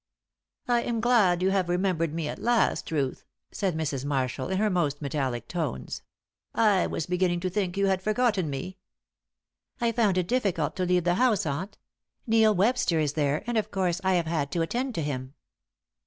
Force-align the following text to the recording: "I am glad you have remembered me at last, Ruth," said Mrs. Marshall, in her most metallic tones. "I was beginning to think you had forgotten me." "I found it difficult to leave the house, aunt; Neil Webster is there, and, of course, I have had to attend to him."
"I 0.67 0.81
am 0.81 0.99
glad 0.99 1.43
you 1.43 1.51
have 1.51 1.69
remembered 1.69 2.11
me 2.11 2.27
at 2.27 2.39
last, 2.41 2.89
Ruth," 2.89 3.23
said 3.51 3.77
Mrs. 3.77 4.03
Marshall, 4.03 4.49
in 4.49 4.57
her 4.57 4.67
most 4.67 4.99
metallic 4.99 5.47
tones. 5.47 6.01
"I 6.55 6.87
was 6.87 7.05
beginning 7.05 7.39
to 7.41 7.51
think 7.51 7.77
you 7.77 7.85
had 7.85 8.01
forgotten 8.01 8.49
me." 8.49 8.79
"I 9.79 9.91
found 9.91 10.17
it 10.17 10.27
difficult 10.27 10.75
to 10.77 10.87
leave 10.87 11.03
the 11.03 11.13
house, 11.21 11.45
aunt; 11.45 11.77
Neil 12.25 12.55
Webster 12.55 12.97
is 12.99 13.13
there, 13.13 13.43
and, 13.45 13.59
of 13.59 13.69
course, 13.69 14.01
I 14.03 14.15
have 14.15 14.25
had 14.25 14.49
to 14.53 14.63
attend 14.63 14.95
to 14.95 15.03
him." 15.03 15.35